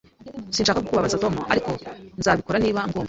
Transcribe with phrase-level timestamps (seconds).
[0.55, 1.69] Sinshaka kubabaza Tom, ariko
[2.19, 2.99] nzabikora niba ngomba